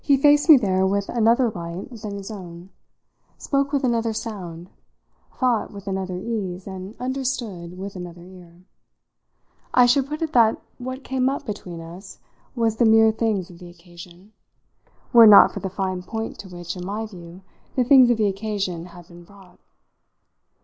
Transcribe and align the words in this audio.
He 0.03 0.17
faced 0.17 0.49
me 0.49 0.57
there 0.57 0.83
with 0.87 1.09
another 1.09 1.51
light 1.51 1.91
than 1.91 2.15
his 2.15 2.31
own, 2.31 2.71
spoke 3.37 3.71
with 3.71 3.83
another 3.83 4.13
sound, 4.13 4.71
thought 5.35 5.69
with 5.71 5.85
another 5.85 6.17
ease 6.17 6.65
and 6.65 6.95
understood 6.99 7.77
with 7.77 7.95
another 7.95 8.23
ear. 8.23 8.63
I 9.75 9.85
should 9.85 10.07
put 10.07 10.23
it 10.23 10.33
that 10.33 10.59
what 10.79 11.03
came 11.03 11.29
up 11.29 11.45
between 11.45 11.81
us 11.81 12.17
was 12.55 12.77
the 12.77 12.85
mere 12.85 13.11
things 13.11 13.51
of 13.51 13.59
the 13.59 13.69
occasion, 13.69 14.33
were 15.13 15.25
it 15.25 15.27
not 15.27 15.51
for 15.53 15.59
the 15.59 15.69
fine 15.69 16.01
point 16.01 16.39
to 16.39 16.49
which, 16.49 16.75
in 16.75 16.83
my 16.83 17.05
view, 17.05 17.43
the 17.75 17.83
things 17.83 18.09
of 18.09 18.17
the 18.17 18.25
occasion 18.25 18.85
had 18.85 19.07
been 19.07 19.23
brought. 19.23 19.59